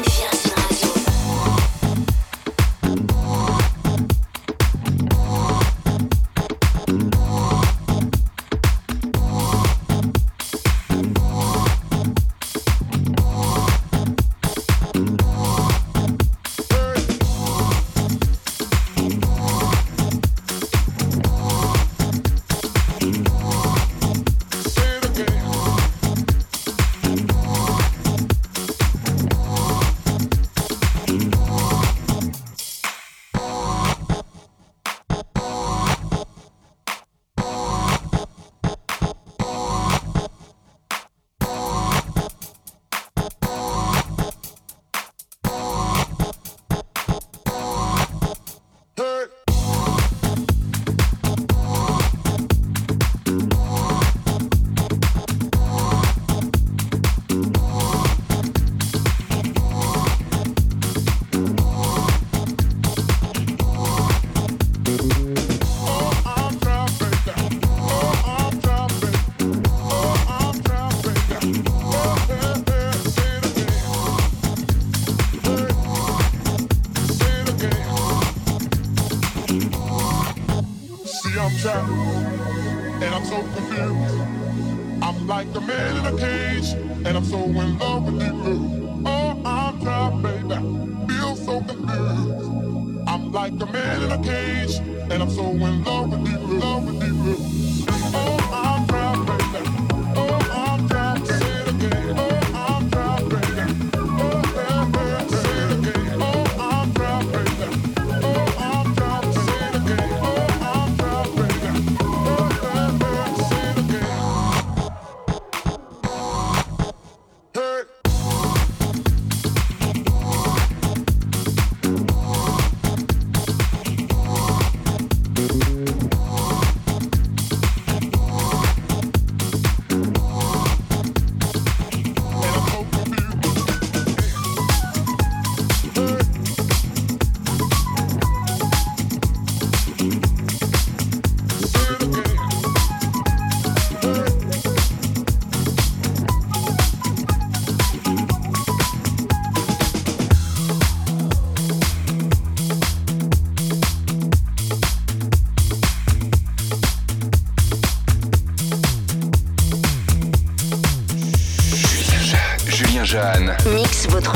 Światła. 0.00 0.61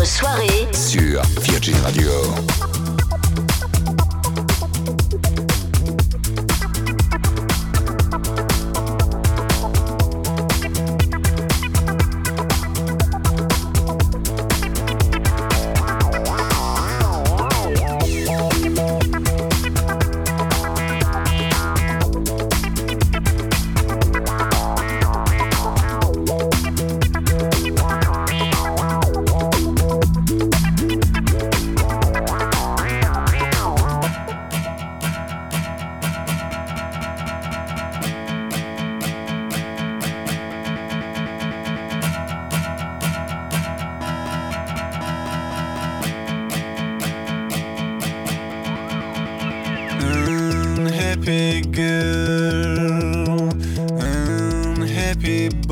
Soirée 0.07 0.69
sur 0.73 1.21
Virgin 1.43 1.77
Radio. 1.83 2.11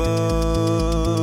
bom. 0.05 1.14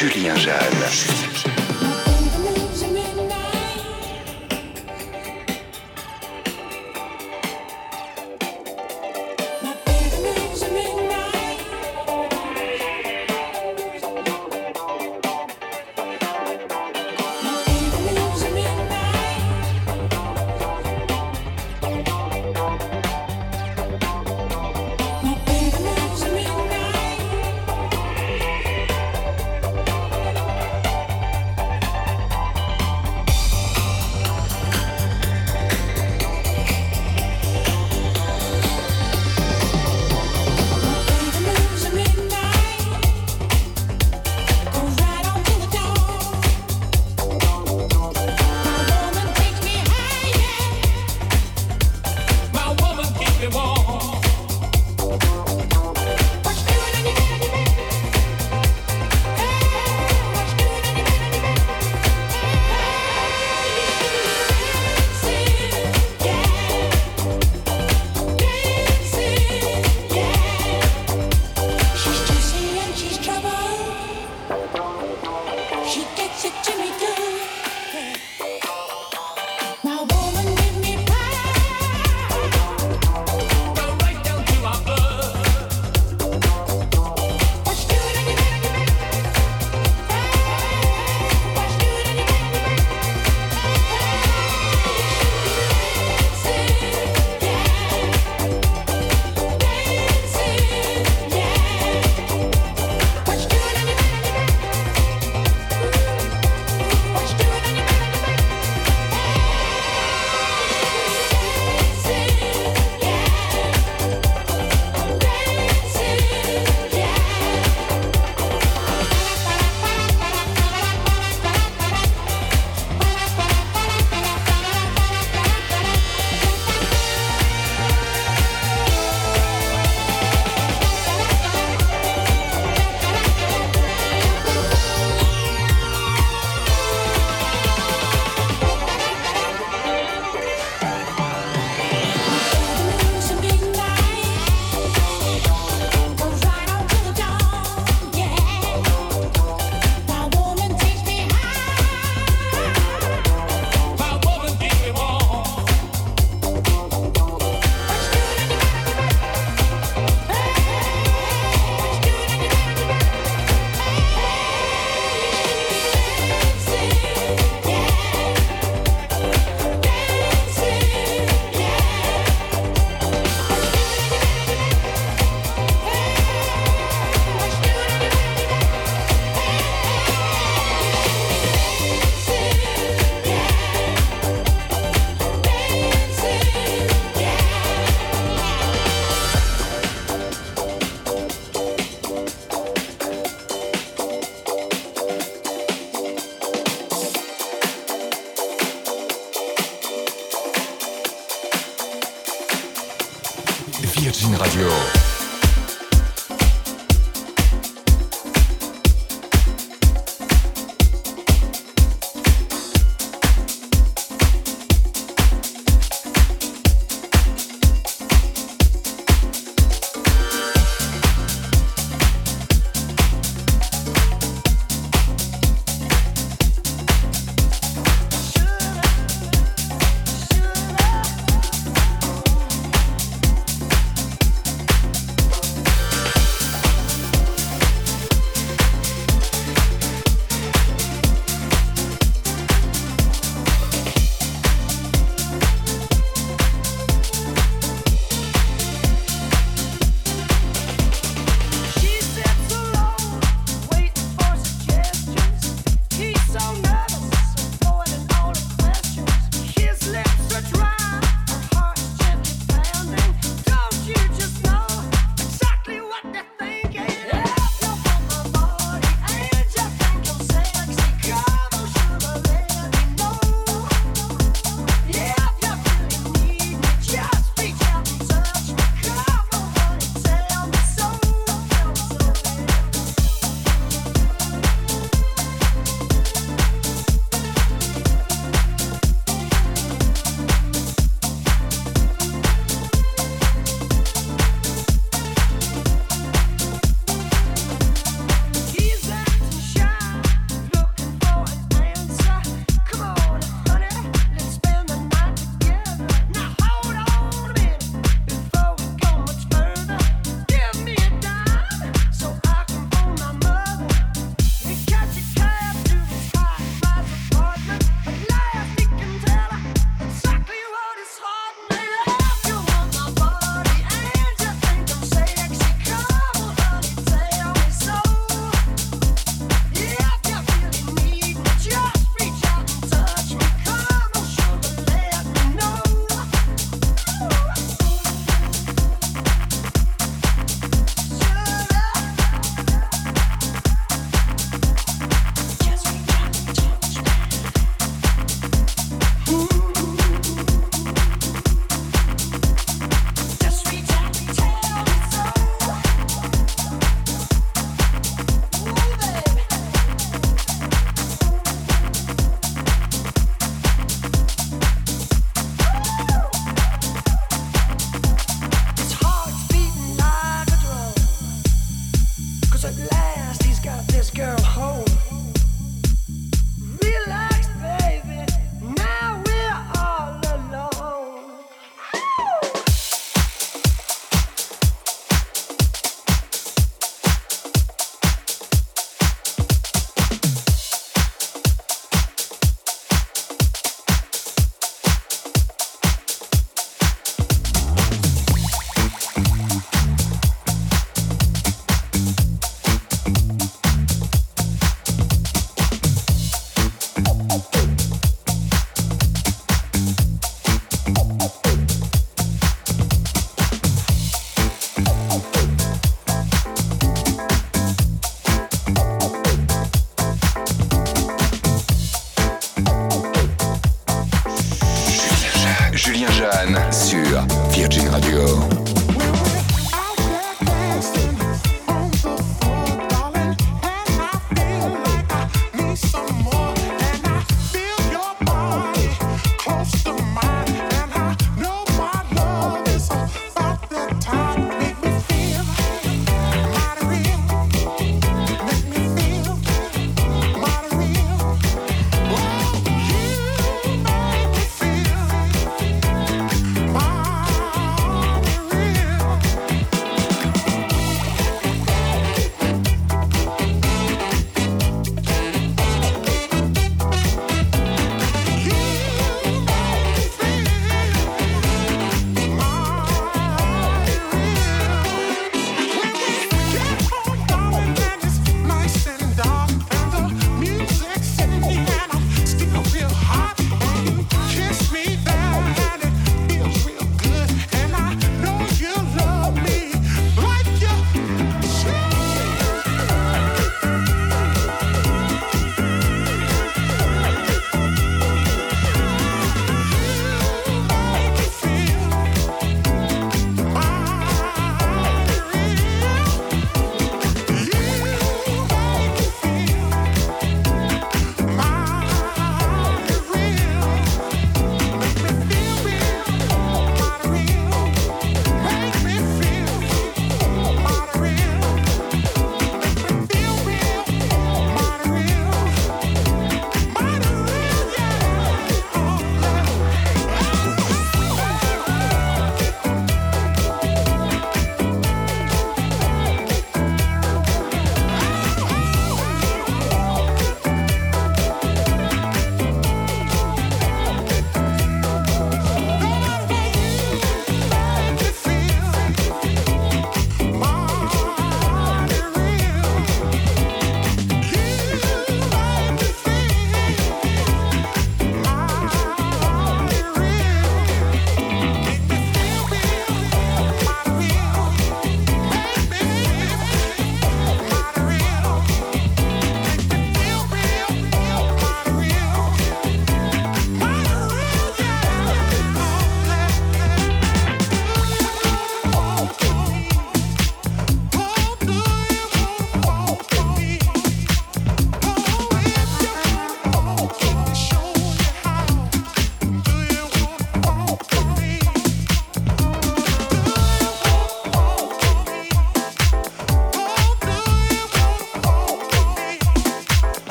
Julien 0.00 0.36
Jeanne. 0.36 0.77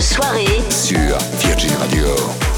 Soirée 0.00 0.62
sur 0.70 1.18
Virgin 1.40 1.74
Radio. 1.78 2.51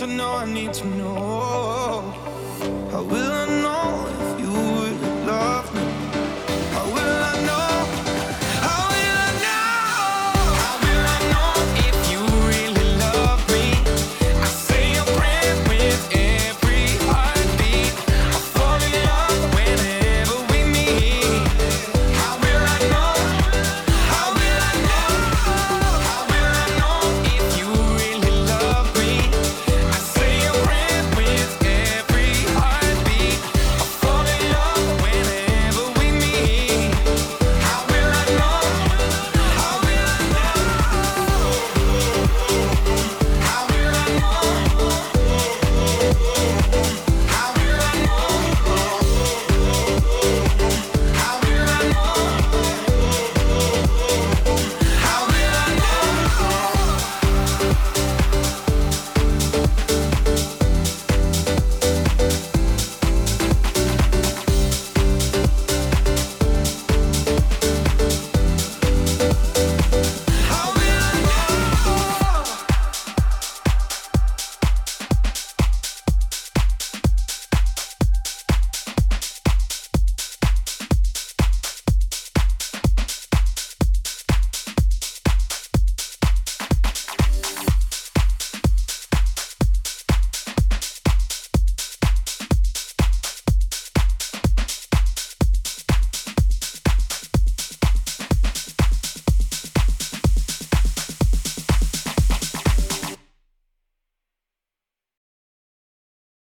to 0.00 0.06
know, 0.06 0.32
I 0.32 0.46
need 0.46 0.72
to 0.72 0.86
know. 0.86 2.14
I 2.90 3.00
will 3.02 3.29